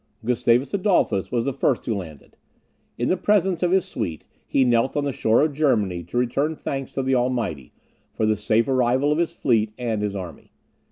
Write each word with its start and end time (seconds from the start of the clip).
Gustavus 0.25 0.73
Adolphus 0.73 1.31
was 1.31 1.45
the 1.45 1.53
first 1.53 1.85
who 1.85 1.93
landed. 1.93 2.35
In 2.97 3.07
the 3.07 3.15
presence 3.15 3.61
of 3.61 3.69
his 3.69 3.85
suite, 3.85 4.25
he 4.47 4.65
knelt 4.65 4.97
on 4.97 5.03
the 5.03 5.11
shore 5.13 5.43
of 5.43 5.53
Germany 5.53 6.01
to 6.05 6.17
return 6.17 6.55
thanks 6.55 6.91
to 6.93 7.03
the 7.03 7.13
Almighty 7.13 7.71
for 8.11 8.25
the 8.25 8.35
safe 8.35 8.67
arrival 8.67 9.11
of 9.11 9.19
his 9.19 9.31
fleet 9.31 9.71
and 9.77 10.01
his 10.01 10.15
army. 10.15 10.53